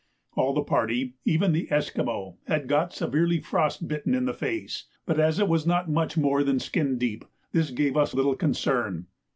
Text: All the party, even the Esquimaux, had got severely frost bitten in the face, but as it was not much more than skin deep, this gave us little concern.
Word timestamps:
All 0.33 0.55
the 0.55 0.63
party, 0.63 1.13
even 1.25 1.51
the 1.51 1.69
Esquimaux, 1.71 2.39
had 2.47 2.65
got 2.67 2.91
severely 2.91 3.39
frost 3.39 3.87
bitten 3.87 4.15
in 4.15 4.25
the 4.25 4.33
face, 4.33 4.85
but 5.05 5.19
as 5.19 5.37
it 5.37 5.47
was 5.47 5.67
not 5.67 5.91
much 5.91 6.17
more 6.17 6.43
than 6.43 6.57
skin 6.59 6.97
deep, 6.97 7.23
this 7.51 7.69
gave 7.69 7.95
us 7.95 8.15
little 8.15 8.35
concern. 8.35 9.05